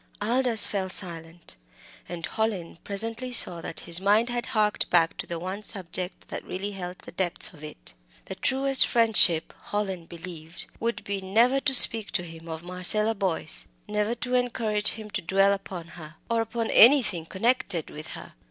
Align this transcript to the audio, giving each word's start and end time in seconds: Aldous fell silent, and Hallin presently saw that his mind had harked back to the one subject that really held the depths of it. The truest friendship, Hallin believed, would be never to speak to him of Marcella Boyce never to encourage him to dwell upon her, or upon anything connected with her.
Aldous 0.19 0.65
fell 0.65 0.89
silent, 0.89 1.55
and 2.09 2.25
Hallin 2.25 2.79
presently 2.83 3.31
saw 3.31 3.61
that 3.61 3.81
his 3.81 4.01
mind 4.01 4.29
had 4.29 4.47
harked 4.47 4.89
back 4.89 5.15
to 5.17 5.27
the 5.27 5.37
one 5.37 5.61
subject 5.61 6.29
that 6.29 6.43
really 6.43 6.71
held 6.71 6.97
the 6.97 7.11
depths 7.11 7.53
of 7.53 7.63
it. 7.63 7.93
The 8.25 8.33
truest 8.33 8.87
friendship, 8.87 9.53
Hallin 9.65 10.07
believed, 10.07 10.65
would 10.79 11.03
be 11.03 11.21
never 11.21 11.59
to 11.59 11.75
speak 11.75 12.09
to 12.13 12.23
him 12.23 12.49
of 12.49 12.63
Marcella 12.63 13.13
Boyce 13.13 13.67
never 13.87 14.15
to 14.15 14.33
encourage 14.33 14.87
him 14.97 15.11
to 15.11 15.21
dwell 15.21 15.53
upon 15.53 15.89
her, 15.89 16.15
or 16.31 16.41
upon 16.41 16.71
anything 16.71 17.27
connected 17.27 17.91
with 17.91 18.07
her. 18.17 18.33